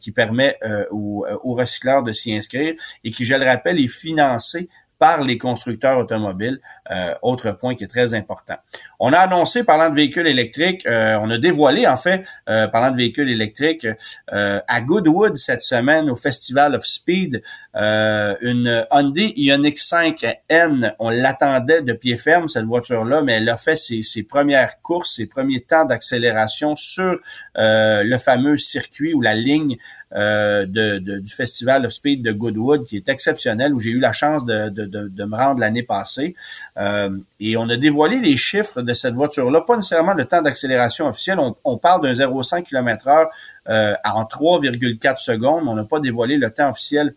qui 0.00 0.12
permet 0.12 0.58
aux, 0.90 1.26
aux 1.42 1.54
recycleurs 1.54 2.02
de 2.02 2.12
s'y 2.12 2.34
inscrire 2.34 2.74
et 3.04 3.12
qui, 3.12 3.24
je 3.24 3.34
le 3.34 3.44
rappelle, 3.44 3.78
est 3.78 3.88
financé 3.88 4.68
par 5.02 5.20
les 5.20 5.36
constructeurs 5.36 5.98
automobiles. 5.98 6.60
Euh, 6.92 7.12
autre 7.22 7.50
point 7.50 7.74
qui 7.74 7.82
est 7.82 7.88
très 7.88 8.14
important. 8.14 8.54
On 9.00 9.12
a 9.12 9.18
annoncé, 9.18 9.64
parlant 9.64 9.90
de 9.90 9.96
véhicules 9.96 10.28
électriques, 10.28 10.86
euh, 10.86 11.18
on 11.20 11.28
a 11.28 11.38
dévoilé 11.38 11.88
en 11.88 11.96
fait, 11.96 12.22
euh, 12.48 12.68
parlant 12.68 12.92
de 12.92 12.98
véhicules 12.98 13.28
électriques, 13.28 13.88
à 14.30 14.80
Goodwood 14.80 15.36
cette 15.36 15.62
semaine 15.62 16.08
au 16.08 16.14
Festival 16.14 16.76
of 16.76 16.84
Speed, 16.84 17.42
une 17.74 18.86
Hyundai 18.90 19.32
Ioniq 19.36 19.76
5N. 19.76 20.94
On 20.98 21.10
l'attendait 21.10 21.82
de 21.82 21.92
pied 21.92 22.16
ferme 22.16 22.48
cette 22.48 22.64
voiture-là, 22.64 23.22
mais 23.22 23.34
elle 23.34 23.48
a 23.48 23.56
fait 23.56 23.76
ses, 23.76 24.22
premières 24.22 24.80
courses, 24.82 25.16
ses 25.16 25.26
premiers 25.26 25.60
temps 25.60 25.84
d'accélération 25.84 26.76
sur 26.76 27.18
le 27.56 28.16
fameux 28.18 28.56
circuit 28.56 29.14
ou 29.14 29.20
la 29.20 29.34
ligne 29.34 29.76
de, 30.14 30.98
du 30.98 31.32
Festival 31.32 31.86
of 31.86 31.92
Speed 31.92 32.22
de 32.22 32.32
Goodwood, 32.32 32.84
qui 32.86 32.96
est 32.96 33.08
exceptionnel, 33.08 33.72
où 33.72 33.80
j'ai 33.80 33.90
eu 33.90 34.00
la 34.00 34.12
chance 34.12 34.44
de 34.44 34.62
de, 34.68 35.24
me 35.24 35.36
rendre 35.36 35.60
l'année 35.60 35.82
passée. 35.82 36.34
Euh, 36.78 37.16
et 37.40 37.56
on 37.56 37.68
a 37.68 37.76
dévoilé 37.76 38.20
les 38.20 38.36
chiffres 38.36 38.82
de 38.82 38.92
cette 38.92 39.14
voiture-là, 39.14 39.62
pas 39.62 39.76
nécessairement 39.76 40.14
le 40.14 40.24
temps 40.24 40.42
d'accélération 40.42 41.08
officiel. 41.08 41.38
On, 41.64 41.78
parle 41.78 42.02
d'un 42.02 42.12
0,5 42.12 42.64
km/h 42.64 43.28
euh, 43.68 43.94
en 44.04 44.22
3,4 44.24 45.16
secondes. 45.16 45.64
On 45.66 45.74
n'a 45.74 45.84
pas 45.84 46.00
dévoilé 46.00 46.36
le 46.36 46.50
temps 46.50 46.70
officiel 46.70 47.14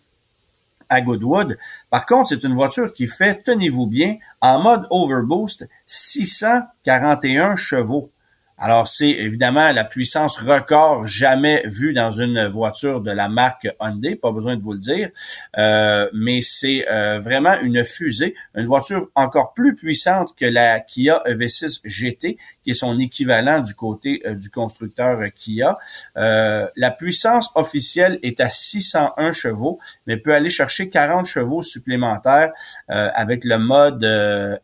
à 0.90 1.02
Goodwood. 1.02 1.58
Par 1.90 2.06
contre, 2.06 2.30
c'est 2.30 2.44
une 2.44 2.56
voiture 2.56 2.92
qui 2.94 3.08
fait, 3.08 3.42
tenez-vous 3.44 3.88
bien, 3.88 4.18
en 4.42 4.62
mode 4.62 4.88
overboost, 4.90 5.68
641 5.86 7.56
chevaux. 7.56 8.10
Alors, 8.58 8.88
c'est 8.88 9.10
évidemment 9.10 9.74
la 9.74 9.84
puissance 9.84 10.38
record 10.38 11.06
jamais 11.06 11.62
vue 11.66 11.92
dans 11.92 12.12
une 12.12 12.48
voiture 12.48 13.02
de 13.02 13.12
la 13.12 13.28
marque 13.28 13.68
Hyundai, 13.82 14.16
pas 14.16 14.32
besoin 14.32 14.56
de 14.56 14.62
vous 14.62 14.72
le 14.72 14.80
dire, 14.80 15.10
euh, 15.58 16.10
mais 16.14 16.42
c'est 16.42 16.88
euh, 16.88 17.20
vraiment 17.20 17.60
une 17.62 17.84
fusée, 17.84 18.34
une 18.56 18.66
voiture 18.66 19.10
encore 19.14 19.54
plus 19.54 19.76
puissante 19.76 20.34
que 20.38 20.46
la 20.46 20.80
Kia 20.80 21.22
EV6 21.26 21.82
GT, 21.84 22.38
qui 22.64 22.72
est 22.72 22.76
son 22.76 22.98
équivalent 22.98 23.60
du 23.60 23.76
côté 23.76 24.22
euh, 24.26 24.36
du 24.36 24.50
constructeur 24.50 25.20
Kia. 25.36 25.78
la 26.16 26.92
puissance 26.98 27.52
officielle 27.56 28.20
est 28.24 28.40
à 28.40 28.48
601 28.48 29.34
chevaux, 29.34 29.80
mais 30.08 30.16
peut 30.16 30.34
aller 30.34 30.50
chercher 30.50 30.90
40 30.90 31.26
chevaux 31.26 31.62
supplémentaires 31.62 32.54
avec 32.88 33.44
le 33.44 33.58
mode 33.58 34.04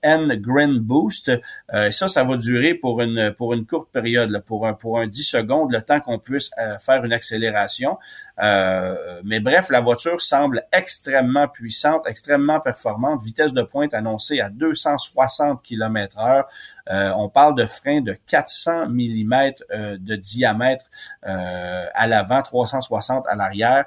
N 0.01 0.36
Green 0.36 0.79
Boost. 0.79 1.31
ça, 1.69 2.07
ça 2.07 2.24
va 2.24 2.38
durer 2.38 2.74
pour 2.74 3.01
une 3.01 3.33
pour 3.38 3.53
une 3.53 3.65
période, 3.88 4.43
pour 4.45 4.67
un 4.67 4.73
pour 4.73 5.00
un 5.00 5.07
10 5.07 5.23
secondes, 5.23 5.71
le 5.71 5.81
temps 5.81 6.00
qu'on 6.00 6.19
puisse 6.19 6.51
euh, 6.59 6.77
faire 6.79 7.03
une 7.03 7.13
accélération. 7.13 7.97
Euh, 8.41 9.21
mais 9.23 9.39
bref, 9.39 9.69
la 9.69 9.81
voiture 9.81 10.21
semble 10.21 10.63
extrêmement 10.71 11.47
puissante, 11.47 12.07
extrêmement 12.07 12.59
performante. 12.59 13.21
Vitesse 13.23 13.53
de 13.53 13.61
pointe 13.61 13.93
annoncée 13.93 14.39
à 14.39 14.50
260 14.50 15.61
km 15.61 16.19
heure. 16.19 16.47
Euh, 16.89 17.11
on 17.15 17.29
parle 17.29 17.55
de 17.55 17.65
freins 17.65 18.01
de 18.01 18.17
400 18.27 18.88
mm 18.88 19.51
de 20.00 20.15
diamètre 20.15 20.85
à 21.23 22.07
l'avant, 22.07 22.41
360 22.41 23.25
à 23.27 23.35
l'arrière. 23.35 23.85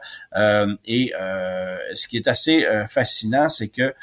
et 0.86 1.12
ce 1.94 2.08
qui 2.08 2.16
est 2.16 2.28
assez 2.28 2.66
fascinant, 2.88 3.48
c'est 3.48 3.68
que 3.68 3.94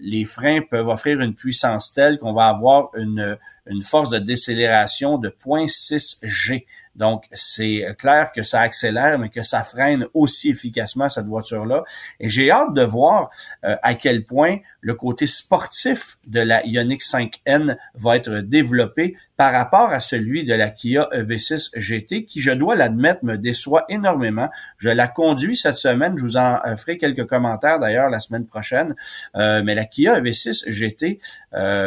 les 0.00 0.24
freins 0.24 0.60
peuvent 0.62 0.88
offrir 0.88 1.20
une 1.20 1.34
puissance 1.34 1.92
telle 1.92 2.18
qu'on 2.18 2.32
va 2.32 2.48
avoir 2.48 2.90
une 2.94 3.82
force 3.82 4.10
de 4.10 4.18
décélération 4.18 5.18
de 5.18 5.28
0.6 5.28 6.26
G. 6.26 6.66
Donc, 6.96 7.24
c'est 7.32 7.86
clair 7.98 8.32
que 8.32 8.42
ça 8.42 8.60
accélère, 8.60 9.18
mais 9.18 9.28
que 9.28 9.42
ça 9.42 9.62
freine 9.62 10.06
aussi 10.12 10.50
efficacement 10.50 11.08
cette 11.08 11.26
voiture-là. 11.26 11.84
Et 12.18 12.28
j'ai 12.28 12.50
hâte 12.50 12.74
de 12.74 12.82
voir 12.82 13.30
euh, 13.64 13.76
à 13.82 13.94
quel 13.94 14.24
point 14.24 14.58
le 14.80 14.94
côté 14.94 15.26
sportif 15.26 16.18
de 16.26 16.40
la 16.40 16.66
Ioniq 16.66 17.02
5N 17.02 17.76
va 17.94 18.16
être 18.16 18.40
développé 18.40 19.16
par 19.36 19.52
rapport 19.52 19.90
à 19.90 20.00
celui 20.00 20.44
de 20.44 20.52
la 20.52 20.68
Kia 20.68 21.08
EV6 21.12 21.70
GT, 21.76 22.24
qui, 22.24 22.40
je 22.40 22.50
dois 22.50 22.74
l'admettre, 22.74 23.24
me 23.24 23.36
déçoit 23.36 23.84
énormément. 23.88 24.50
Je 24.76 24.90
la 24.90 25.06
conduis 25.06 25.56
cette 25.56 25.76
semaine. 25.76 26.18
Je 26.18 26.22
vous 26.22 26.36
en 26.36 26.58
euh, 26.66 26.76
ferai 26.76 26.98
quelques 26.98 27.26
commentaires 27.26 27.78
d'ailleurs 27.78 28.10
la 28.10 28.20
semaine 28.20 28.46
prochaine. 28.46 28.96
Euh, 29.36 29.62
mais 29.64 29.74
la 29.74 29.86
Kia 29.86 30.20
EV6 30.20 30.68
GT, 30.70 31.20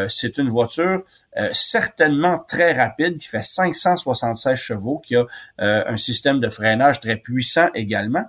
c'est 0.09 0.37
une 0.37 0.49
voiture 0.49 1.03
euh, 1.37 1.49
certainement 1.51 2.39
très 2.47 2.73
rapide, 2.73 3.17
qui 3.17 3.27
fait 3.27 3.41
576 3.41 4.55
chevaux, 4.55 5.01
qui 5.05 5.15
a 5.15 5.25
euh, 5.61 5.83
un 5.87 5.97
système 5.97 6.39
de 6.39 6.49
freinage 6.49 6.99
très 6.99 7.17
puissant 7.17 7.69
également, 7.73 8.25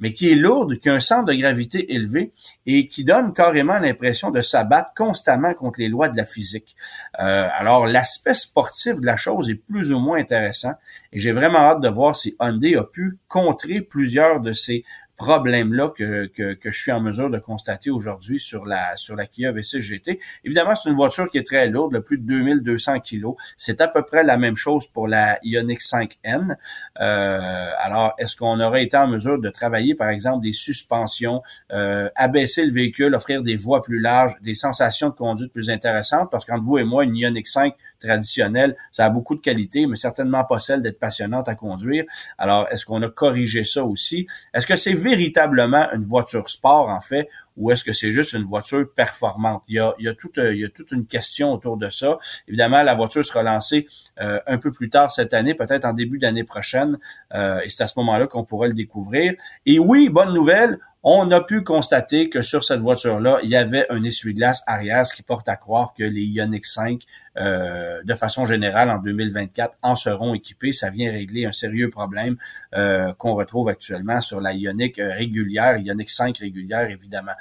mais 0.00 0.12
qui 0.12 0.30
est 0.30 0.34
lourde, 0.34 0.78
qui 0.78 0.88
a 0.88 0.94
un 0.94 1.00
centre 1.00 1.26
de 1.26 1.34
gravité 1.34 1.94
élevé 1.94 2.32
et 2.66 2.86
qui 2.86 3.04
donne 3.04 3.32
carrément 3.32 3.78
l'impression 3.78 4.30
de 4.30 4.40
s'abattre 4.40 4.90
constamment 4.96 5.54
contre 5.54 5.80
les 5.80 5.88
lois 5.88 6.08
de 6.08 6.16
la 6.16 6.24
physique. 6.24 6.76
Euh, 7.20 7.48
alors, 7.52 7.86
l'aspect 7.86 8.34
sportif 8.34 9.00
de 9.00 9.06
la 9.06 9.16
chose 9.16 9.50
est 9.50 9.56
plus 9.56 9.92
ou 9.92 9.98
moins 9.98 10.18
intéressant 10.18 10.74
et 11.12 11.18
j'ai 11.18 11.32
vraiment 11.32 11.58
hâte 11.58 11.80
de 11.80 11.88
voir 11.88 12.14
si 12.14 12.36
Hyundai 12.40 12.76
a 12.76 12.84
pu 12.84 13.18
contrer 13.28 13.80
plusieurs 13.80 14.40
de 14.40 14.52
ces 14.52 14.84
problème-là 15.18 15.88
que, 15.88 16.26
que, 16.26 16.54
que, 16.54 16.70
je 16.70 16.80
suis 16.80 16.92
en 16.92 17.00
mesure 17.00 17.28
de 17.28 17.38
constater 17.38 17.90
aujourd'hui 17.90 18.38
sur 18.38 18.64
la 18.64 18.96
sur 18.96 19.16
la 19.16 19.26
Kia 19.26 19.50
V6 19.52 19.80
GT. 19.80 20.20
Évidemment, 20.44 20.74
c'est 20.74 20.88
une 20.88 20.94
voiture 20.96 21.28
qui 21.28 21.38
est 21.38 21.46
très 21.46 21.68
lourde, 21.68 21.92
de 21.92 21.98
plus 21.98 22.18
de 22.18 22.26
2200 22.26 23.00
kilos. 23.00 23.34
C'est 23.56 23.80
à 23.80 23.88
peu 23.88 24.02
près 24.04 24.22
la 24.22 24.38
même 24.38 24.54
chose 24.56 24.86
pour 24.86 25.08
la 25.08 25.38
Ioniq 25.42 25.80
5N. 25.80 26.56
Euh, 27.00 27.70
alors, 27.78 28.14
est-ce 28.18 28.36
qu'on 28.36 28.60
aurait 28.60 28.84
été 28.84 28.96
en 28.96 29.08
mesure 29.08 29.40
de 29.40 29.50
travailler, 29.50 29.96
par 29.96 30.08
exemple, 30.08 30.42
des 30.42 30.52
suspensions, 30.52 31.42
euh, 31.72 32.08
abaisser 32.14 32.64
le 32.64 32.72
véhicule, 32.72 33.14
offrir 33.14 33.42
des 33.42 33.56
voies 33.56 33.82
plus 33.82 34.00
larges, 34.00 34.36
des 34.40 34.54
sensations 34.54 35.08
de 35.08 35.14
conduite 35.14 35.52
plus 35.52 35.68
intéressantes? 35.68 36.30
Parce 36.30 36.44
qu'entre 36.44 36.64
vous 36.64 36.78
et 36.78 36.84
moi, 36.84 37.02
une 37.02 37.16
Ioniq 37.16 37.48
5 37.48 37.74
traditionnelle, 38.00 38.76
ça 38.92 39.06
a 39.06 39.10
beaucoup 39.10 39.34
de 39.34 39.40
qualités, 39.40 39.86
mais 39.86 39.96
certainement 39.96 40.44
pas 40.44 40.60
celle 40.60 40.80
d'être 40.80 41.00
passionnante 41.00 41.48
à 41.48 41.56
conduire. 41.56 42.04
Alors, 42.38 42.68
est-ce 42.70 42.84
qu'on 42.84 43.02
a 43.02 43.08
corrigé 43.08 43.64
ça 43.64 43.84
aussi? 43.84 44.28
Est-ce 44.54 44.66
que 44.66 44.76
c'est 44.76 44.94
véritablement 45.08 45.90
une 45.92 46.04
voiture 46.04 46.48
sport, 46.48 46.88
en 46.88 47.00
fait, 47.00 47.28
ou 47.56 47.70
est-ce 47.70 47.82
que 47.82 47.92
c'est 47.92 48.12
juste 48.12 48.34
une 48.34 48.44
voiture 48.44 48.86
performante? 48.94 49.62
Il 49.68 49.76
y 49.76 49.78
a, 49.78 49.94
il 49.98 50.08
a 50.08 50.14
toute 50.14 50.92
une 50.92 51.06
question 51.06 51.52
autour 51.52 51.76
de 51.76 51.88
ça. 51.88 52.18
Évidemment, 52.46 52.82
la 52.82 52.94
voiture 52.94 53.24
sera 53.24 53.42
lancée 53.42 53.86
euh, 54.20 54.38
un 54.46 54.58
peu 54.58 54.70
plus 54.70 54.90
tard 54.90 55.10
cette 55.10 55.34
année, 55.34 55.54
peut-être 55.54 55.84
en 55.84 55.92
début 55.92 56.18
d'année 56.18 56.44
prochaine, 56.44 56.98
euh, 57.34 57.60
et 57.60 57.70
c'est 57.70 57.82
à 57.82 57.86
ce 57.86 57.98
moment-là 57.98 58.26
qu'on 58.26 58.44
pourrait 58.44 58.68
le 58.68 58.74
découvrir. 58.74 59.34
Et 59.66 59.78
oui, 59.78 60.08
bonne 60.08 60.32
nouvelle, 60.32 60.78
on 61.02 61.30
a 61.30 61.40
pu 61.40 61.62
constater 61.62 62.28
que 62.28 62.42
sur 62.42 62.64
cette 62.64 62.80
voiture-là, 62.80 63.38
il 63.42 63.50
y 63.50 63.56
avait 63.56 63.86
un 63.90 64.02
essuie-glace 64.02 64.62
arrière, 64.66 65.06
ce 65.06 65.14
qui 65.14 65.22
porte 65.22 65.48
à 65.48 65.56
croire 65.56 65.94
que 65.94 66.02
les 66.02 66.22
Ioniq 66.22 66.64
5, 66.64 67.02
euh, 67.38 68.02
de 68.04 68.14
façon 68.14 68.46
générale, 68.46 68.90
en 68.90 68.98
2024, 68.98 69.76
en 69.82 69.94
seront 69.94 70.34
équipés. 70.34 70.72
Ça 70.72 70.90
vient 70.90 71.10
régler 71.10 71.46
un 71.46 71.52
sérieux 71.52 71.88
problème 71.88 72.36
euh, 72.74 73.12
qu'on 73.14 73.34
retrouve 73.34 73.68
actuellement 73.68 74.20
sur 74.20 74.40
la 74.40 74.52
Ioniq 74.52 74.98
euh, 74.98 75.12
régulière, 75.12 75.76
Ioniq 75.78 76.10
5 76.10 76.38
régulière, 76.38 76.90
évidemment. 76.90 77.32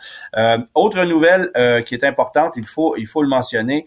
autre 0.74 1.04
nouvelle 1.06 1.52
qui 1.86 1.96
est 1.96 2.04
importante, 2.04 2.54
il 2.58 2.66
faut, 2.66 2.96
il 2.98 3.08
faut 3.08 3.22
le 3.22 3.30
mentionner, 3.30 3.86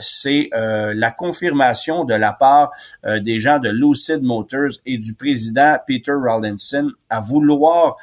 c'est 0.00 0.50
la 0.52 1.10
confirmation 1.10 2.04
de 2.04 2.14
la 2.14 2.32
part 2.32 2.72
des 3.04 3.40
gens 3.40 3.58
de 3.58 3.70
Lucid 3.70 4.22
Motors 4.22 4.78
et 4.86 4.98
du 4.98 5.14
président 5.14 5.76
Peter 5.86 6.12
Rawlinson 6.12 6.90
à 7.08 7.20
vouloir 7.20 7.96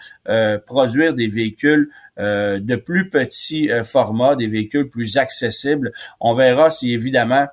produire 0.66 1.13
des 1.13 1.27
véhicules 1.27 1.89
de 2.20 2.76
plus 2.76 3.10
petit 3.10 3.72
euh, 3.72 3.84
format, 3.84 4.36
des 4.36 4.48
véhicules 4.48 4.90
plus 4.90 5.18
accessibles. 5.18 5.92
On 6.20 6.34
verra 6.34 6.72
si 6.72 6.94
évidemment 6.94 7.48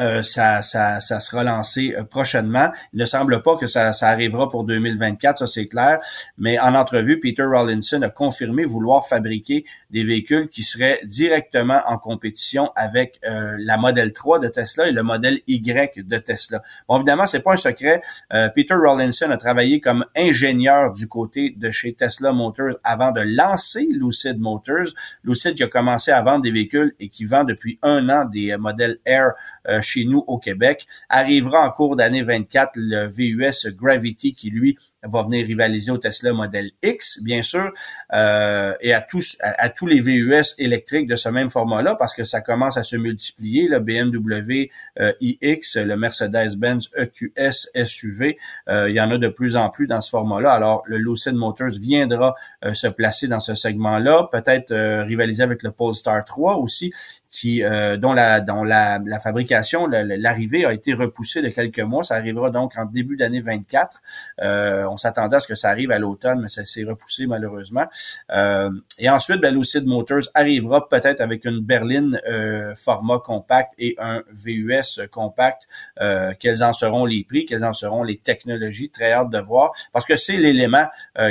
euh, 0.00 0.22
ça, 0.24 0.60
ça, 0.62 0.98
ça 0.98 1.20
sera 1.20 1.44
lancé 1.44 1.94
euh, 1.96 2.02
prochainement. 2.02 2.70
Il 2.92 2.98
ne 2.98 3.04
semble 3.04 3.42
pas 3.42 3.56
que 3.56 3.68
ça, 3.68 3.92
ça 3.92 4.08
arrivera 4.08 4.48
pour 4.48 4.64
2024, 4.64 5.38
ça 5.38 5.46
c'est 5.46 5.68
clair. 5.68 6.00
Mais 6.36 6.58
en 6.58 6.74
entrevue, 6.74 7.20
Peter 7.20 7.44
Rawlinson 7.44 8.02
a 8.02 8.10
confirmé 8.10 8.64
vouloir 8.64 9.06
fabriquer 9.06 9.64
des 9.90 10.02
véhicules 10.02 10.48
qui 10.48 10.64
seraient 10.64 11.00
directement 11.04 11.80
en 11.86 11.98
compétition 11.98 12.72
avec 12.74 13.20
euh, 13.24 13.56
la 13.60 13.76
modèle 13.76 14.12
3 14.12 14.40
de 14.40 14.48
Tesla 14.48 14.88
et 14.88 14.92
le 14.92 15.04
modèle 15.04 15.40
Y 15.46 16.04
de 16.04 16.18
Tesla. 16.18 16.62
Bon, 16.88 16.96
évidemment, 16.96 17.26
c'est 17.26 17.42
pas 17.42 17.52
un 17.52 17.56
secret. 17.56 18.02
Peter 18.54 18.74
Rawlinson 18.74 19.30
a 19.30 19.36
travaillé 19.36 19.80
comme 19.80 20.04
ingénieur 20.16 20.92
du 20.92 21.06
côté 21.08 21.54
de 21.56 21.70
chez 21.70 21.94
Tesla 21.94 22.32
Motors 22.32 22.78
avant 22.82 23.12
de 23.12 23.20
lancer 23.20 23.86
Lucid 23.90 24.38
Motors. 24.40 24.88
Lucid 25.22 25.54
qui 25.54 25.62
a 25.62 25.68
commencé 25.68 26.10
à 26.10 26.20
vendre 26.22 26.42
des 26.42 26.50
véhicules 26.50 26.94
et 26.98 27.08
qui 27.08 27.24
vend 27.24 27.44
depuis 27.44 27.78
un 27.82 28.08
an 28.08 28.24
des 28.24 28.56
modèles 28.56 28.98
Air 29.04 29.32
chez 29.84 30.04
nous 30.04 30.24
au 30.26 30.38
Québec. 30.38 30.86
Arrivera 31.08 31.66
en 31.66 31.70
cours 31.70 31.96
d'année 31.96 32.22
24 32.22 32.72
le 32.74 33.06
VUS 33.06 33.74
Gravity 33.76 34.34
qui, 34.34 34.50
lui, 34.50 34.76
va 35.02 35.22
venir 35.22 35.46
rivaliser 35.46 35.90
au 35.90 35.98
Tesla 35.98 36.32
Model 36.32 36.70
X, 36.82 37.22
bien 37.22 37.42
sûr, 37.42 37.72
euh, 38.12 38.74
et 38.80 38.92
à 38.92 39.00
tous 39.00 39.36
à, 39.42 39.68
tous 39.68 39.86
les 39.86 40.00
VUS 40.00 40.54
électriques 40.58 41.06
de 41.06 41.16
ce 41.16 41.28
même 41.28 41.50
format-là, 41.50 41.96
parce 41.96 42.14
que 42.14 42.24
ça 42.24 42.40
commence 42.40 42.76
à 42.76 42.82
se 42.82 42.96
multiplier. 42.96 43.68
Le 43.68 43.80
BMW 43.80 44.70
euh, 45.00 45.12
iX, 45.20 45.76
le 45.76 45.96
Mercedes-Benz 45.96 46.90
EQS 46.96 47.84
SUV, 47.84 48.38
euh, 48.68 48.88
il 48.88 48.96
y 48.96 49.00
en 49.00 49.10
a 49.10 49.18
de 49.18 49.28
plus 49.28 49.56
en 49.56 49.68
plus 49.70 49.86
dans 49.86 50.00
ce 50.00 50.10
format-là. 50.10 50.52
Alors, 50.52 50.82
le 50.86 50.96
Lucid 50.96 51.34
Motors 51.34 51.78
viendra 51.80 52.34
euh, 52.64 52.74
se 52.74 52.86
placer 52.86 53.28
dans 53.28 53.40
ce 53.40 53.54
segment-là, 53.54 54.28
peut-être 54.32 54.74
rivaliser 55.04 55.42
avec 55.42 55.62
le 55.62 55.70
Polestar 55.70 56.24
3 56.24 56.56
aussi, 56.56 56.92
qui 57.34 57.64
euh, 57.64 57.96
dont 57.96 58.12
la 58.12 58.40
dont 58.40 58.62
la, 58.62 59.00
la 59.04 59.18
fabrication, 59.18 59.88
l'arrivée 59.88 60.64
a 60.64 60.72
été 60.72 60.94
repoussée 60.94 61.42
de 61.42 61.48
quelques 61.48 61.80
mois. 61.80 62.04
Ça 62.04 62.14
arrivera 62.14 62.50
donc 62.50 62.78
en 62.78 62.84
début 62.84 63.16
d'année 63.16 63.40
24. 63.40 64.00
Euh, 64.40 64.86
on 64.88 64.96
s'attendait 64.96 65.36
à 65.36 65.40
ce 65.40 65.48
que 65.48 65.56
ça 65.56 65.68
arrive 65.68 65.90
à 65.90 65.98
l'automne, 65.98 66.40
mais 66.40 66.48
ça 66.48 66.64
s'est 66.64 66.84
repoussé 66.84 67.26
malheureusement. 67.26 67.86
Euh, 68.30 68.70
et 69.00 69.10
ensuite, 69.10 69.40
ben, 69.40 69.52
Lucid 69.52 69.84
Motors 69.84 70.28
arrivera 70.32 70.88
peut-être 70.88 71.20
avec 71.20 71.44
une 71.44 71.58
berline 71.58 72.20
format 72.76 73.18
compact 73.18 73.72
et 73.78 73.96
un 73.98 74.22
VUS 74.32 75.00
compact. 75.10 75.66
quels 76.38 76.62
en 76.62 76.72
seront 76.72 77.04
les 77.04 77.24
prix, 77.24 77.46
quelles 77.46 77.64
en 77.64 77.72
seront 77.72 78.04
les 78.04 78.18
technologies 78.18 78.90
Très 78.90 79.12
hâte 79.12 79.30
de 79.30 79.40
voir, 79.40 79.72
parce 79.92 80.06
que 80.06 80.14
c'est 80.14 80.36
l'élément 80.36 80.86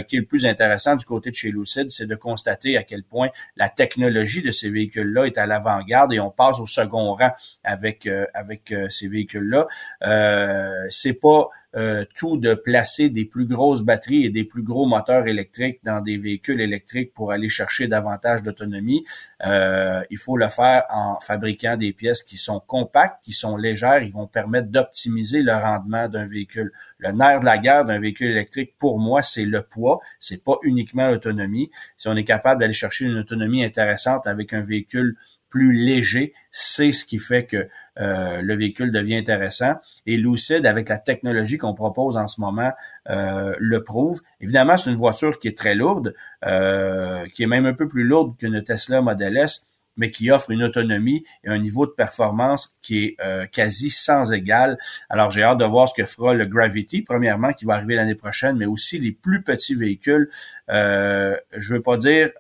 qui 0.08 0.18
est 0.18 0.20
le 0.20 0.26
plus 0.26 0.46
intéressant 0.46 0.98
du 0.98 1.06
côté 1.06 1.30
de 1.30 1.36
chez 1.36 1.52
Lucid, 1.52 1.90
c'est 1.92 2.08
de 2.08 2.16
constater 2.16 2.76
à 2.76 2.84
quel 2.84 3.04
point 3.04 3.30
la 3.56 3.70
technologie 3.70 4.42
de 4.42 4.52
ces 4.52 4.70
véhicules-là 4.70 5.26
est 5.26 5.38
à 5.38 5.46
l'avant-garde 5.46 5.93
et 6.12 6.20
on 6.20 6.32
passe 6.32 6.60
au 6.60 6.66
second 6.66 7.16
rang 7.16 7.32
avec 7.64 8.08
euh, 8.08 8.26
avec 8.34 8.72
euh, 8.72 8.90
ces 8.90 9.08
véhicules-là. 9.08 9.68
Euh, 10.06 10.86
c'est 10.90 11.20
pas 11.20 11.50
euh, 11.76 12.06
tout 12.16 12.38
de 12.38 12.54
placer 12.54 13.10
des 13.10 13.26
plus 13.26 13.46
grosses 13.46 13.82
batteries 13.82 14.26
et 14.26 14.30
des 14.30 14.44
plus 14.44 14.62
gros 14.62 14.86
moteurs 14.86 15.28
électriques 15.28 15.80
dans 15.84 16.02
des 16.02 16.18
véhicules 16.18 16.62
électriques 16.62 17.14
pour 17.14 17.32
aller 17.32 17.50
chercher 17.50 17.88
davantage 17.88 18.44
d'autonomie. 18.44 19.04
Euh, 19.46 20.04
il 20.12 20.18
faut 20.18 20.38
le 20.38 20.48
faire 20.50 20.84
en 20.92 21.20
fabriquant 21.20 21.76
des 21.76 21.92
pièces 21.92 22.22
qui 22.22 22.38
sont 22.38 22.60
compactes, 22.60 23.24
qui 23.24 23.32
sont 23.32 23.58
légères, 23.58 24.04
ils 24.04 24.12
vont 24.12 24.28
permettre 24.28 24.68
d'optimiser 24.68 25.42
le 25.42 25.54
rendement 25.54 26.08
d'un 26.08 26.26
véhicule. 26.26 26.72
Le 27.00 27.12
nerf 27.12 27.40
de 27.40 27.46
la 27.46 27.58
guerre 27.58 27.86
d'un 27.86 28.00
véhicule 28.00 28.32
électrique, 28.32 28.76
pour 28.78 29.00
moi, 29.00 29.24
c'est 29.24 29.46
le 29.46 29.64
poids, 29.64 30.00
c'est 30.20 30.44
pas 30.44 30.58
uniquement 30.64 31.08
l'autonomie. 31.08 31.72
Si 31.98 32.08
on 32.08 32.16
est 32.16 32.24
capable 32.24 32.62
d'aller 32.62 32.74
chercher 32.74 33.06
une 33.06 33.18
autonomie 33.18 33.64
intéressante 33.64 34.28
avec 34.28 34.54
un 34.54 34.62
véhicule 34.62 35.18
plus 35.50 35.74
léger, 35.74 36.34
c'est 36.56 36.92
ce 36.92 37.04
qui 37.04 37.18
fait 37.18 37.46
que 37.46 37.68
euh, 38.00 38.42
le 38.42 38.56
véhicule 38.56 38.92
devient 38.92 39.16
intéressant. 39.16 39.74
Et 40.06 40.18
Lucid, 40.18 40.66
avec 40.68 40.88
la 40.88 41.00
technologie 41.00 41.58
qu'on 41.58 41.74
propose 41.74 42.16
en 42.16 42.28
ce 42.28 42.40
moment, 42.40 42.72
euh, 43.10 43.56
le 43.60 43.84
prouve. 43.84 44.22
Évidemment, 44.40 44.78
c'est 44.78 44.92
une 44.92 44.98
voiture 44.98 45.40
qui 45.40 45.48
est 45.48 45.58
très 45.58 45.74
lourde, 45.74 46.14
euh, 46.46 47.26
qui 47.34 47.42
est 47.44 47.48
même 47.48 47.66
un 47.66 47.74
peu 47.74 47.88
plus 47.88 48.04
lourde 48.04 48.38
qu'une 48.38 48.64
Tesla 48.64 49.02
Model 49.02 49.36
S, 49.36 49.66
mais 49.98 50.12
qui 50.12 50.30
offre 50.30 50.52
une 50.52 50.62
autonomie 50.62 51.24
et 51.44 51.50
un 51.50 51.58
niveau 51.58 51.88
de 51.88 51.92
performance 51.92 52.78
qui 52.84 53.06
est 53.06 53.18
quasi 53.52 53.92
sans 53.92 54.34
égal. 54.34 54.76
Alors, 55.08 55.30
j'ai 55.30 55.44
hâte 55.44 55.60
de 55.60 55.66
voir 55.66 55.88
ce 55.88 55.94
que 55.94 56.08
fera 56.08 56.34
le 56.34 56.46
Gravity, 56.46 57.04
premièrement, 57.04 57.54
qui 57.54 57.66
va 57.66 57.76
arriver 57.76 57.94
l'année 57.94 58.16
prochaine, 58.16 58.58
mais 58.58 58.66
aussi 58.66 58.98
les 58.98 59.12
plus 59.12 59.44
petits 59.44 59.76
véhicules, 59.76 60.32
je 60.68 61.74
veux 61.74 61.82
pas 61.84 61.98
dire 61.98 62.32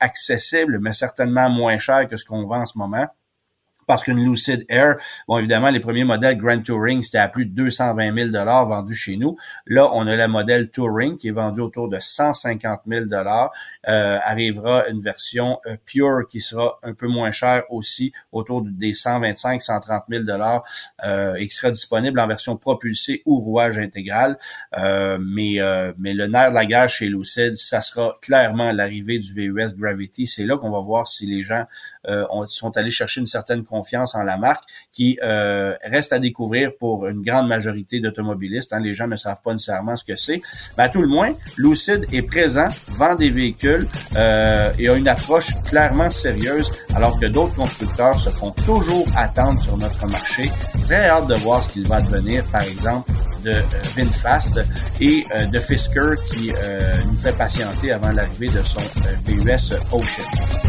accessibles, 0.00 0.80
mais 0.80 0.92
certainement 0.92 1.48
moins 1.48 1.78
chers 1.78 2.06
que 2.08 2.18
ce 2.18 2.26
qu'on 2.26 2.46
vend 2.46 2.60
en 2.60 2.66
ce 2.66 2.76
moment 2.76 3.08
parce 3.88 4.04
qu'une 4.04 4.22
Lucid 4.24 4.64
Air, 4.68 4.98
bon, 5.26 5.38
évidemment, 5.38 5.70
les 5.70 5.80
premiers 5.80 6.04
modèles 6.04 6.36
Grand 6.36 6.62
Touring, 6.62 7.02
c'était 7.02 7.18
à 7.18 7.28
plus 7.28 7.46
de 7.46 7.54
220 7.54 8.30
000 8.32 8.44
vendus 8.66 8.94
chez 8.94 9.16
nous. 9.16 9.36
Là, 9.66 9.90
on 9.92 10.06
a 10.06 10.14
le 10.14 10.28
modèle 10.28 10.70
Touring 10.70 11.16
qui 11.16 11.28
est 11.28 11.32
vendu 11.32 11.60
autour 11.60 11.88
de 11.88 11.98
150 11.98 12.82
000 12.86 13.06
euh, 13.88 14.18
Arrivera 14.22 14.86
une 14.88 15.00
version 15.00 15.58
euh, 15.66 15.76
Pure 15.84 16.28
qui 16.28 16.40
sera 16.40 16.78
un 16.82 16.92
peu 16.92 17.08
moins 17.08 17.30
chère 17.30 17.64
aussi, 17.70 18.12
autour 18.30 18.62
des 18.62 18.94
125 18.94 19.62
130 19.62 20.04
000 20.10 20.24
euh, 21.04 21.34
et 21.36 21.48
qui 21.48 21.54
sera 21.54 21.70
disponible 21.70 22.20
en 22.20 22.26
version 22.26 22.56
propulsée 22.56 23.22
ou 23.24 23.40
rouage 23.40 23.78
intégral. 23.78 24.38
Euh, 24.76 25.18
mais, 25.20 25.60
euh, 25.60 25.92
mais 25.98 26.12
le 26.12 26.26
nerf 26.26 26.50
de 26.50 26.54
la 26.54 26.66
guerre 26.66 26.88
chez 26.88 27.08
Lucid, 27.08 27.56
ça 27.56 27.80
sera 27.80 28.18
clairement 28.20 28.72
l'arrivée 28.72 29.18
du 29.18 29.32
VUS 29.32 29.74
Gravity. 29.76 30.26
C'est 30.26 30.44
là 30.44 30.56
qu'on 30.56 30.70
va 30.70 30.80
voir 30.80 31.06
si 31.06 31.26
les 31.26 31.42
gens 31.42 31.64
sont 32.48 32.76
allés 32.76 32.90
chercher 32.90 33.20
une 33.20 33.26
certaine 33.26 33.64
en 34.14 34.22
la 34.22 34.36
marque 34.36 34.64
qui 34.92 35.18
euh, 35.22 35.74
reste 35.82 36.12
à 36.12 36.18
découvrir 36.18 36.72
pour 36.78 37.06
une 37.06 37.22
grande 37.22 37.48
majorité 37.48 38.00
d'automobilistes. 38.00 38.72
Hein. 38.72 38.80
Les 38.80 38.94
gens 38.94 39.06
ne 39.06 39.16
savent 39.16 39.40
pas 39.42 39.52
nécessairement 39.52 39.96
ce 39.96 40.04
que 40.04 40.16
c'est. 40.16 40.40
Mais 40.76 40.84
à 40.84 40.88
tout 40.88 41.02
le 41.02 41.08
moins, 41.08 41.32
Lucid 41.56 42.06
est 42.12 42.22
présent, 42.22 42.68
vend 42.88 43.14
des 43.14 43.30
véhicules 43.30 43.86
euh, 44.16 44.72
et 44.78 44.88
a 44.88 44.94
une 44.94 45.08
approche 45.08 45.48
clairement 45.68 46.10
sérieuse, 46.10 46.70
alors 46.94 47.18
que 47.18 47.26
d'autres 47.26 47.54
constructeurs 47.54 48.18
se 48.18 48.30
font 48.30 48.50
toujours 48.50 49.06
attendre 49.16 49.60
sur 49.60 49.76
notre 49.76 50.06
marché. 50.06 50.50
Très 50.84 51.08
hâte 51.08 51.26
de 51.26 51.34
voir 51.36 51.62
ce 51.62 51.70
qu'il 51.70 51.86
va 51.86 52.00
devenir, 52.00 52.44
par 52.46 52.62
exemple, 52.62 53.10
de 53.44 53.50
euh, 53.50 53.62
VinFast 53.96 54.60
et 55.00 55.24
de 55.52 55.58
Fisker 55.58 56.14
qui 56.30 56.50
nous 57.06 57.16
fait 57.16 57.36
patienter 57.36 57.92
avant 57.92 58.10
l'arrivée 58.10 58.48
de 58.48 58.62
son 58.62 58.80
VUS 59.24 59.74
Ocean. 59.92 60.67